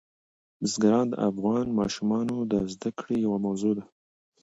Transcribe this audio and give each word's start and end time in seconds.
بزګان 0.61 1.05
د 1.09 1.13
افغان 1.29 1.65
ماشومانو 1.79 2.35
د 2.51 2.53
زده 2.73 2.89
کړې 2.99 3.15
یوه 3.25 3.37
موضوع 3.45 3.73
ده. 3.77 3.85